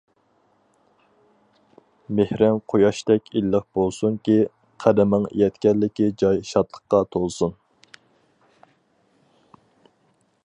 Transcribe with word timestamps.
مېھرىڭ 2.19 2.55
قۇياشتەك 2.73 3.29
ئىللىق 3.41 3.67
بولسۇنكى، 3.79 4.39
قەدىمىڭ 4.85 5.29
يەتكەنلىكى 5.43 6.09
جاي 6.23 6.43
شادلىققا 6.53 7.03
تولسۇن! 7.17 7.55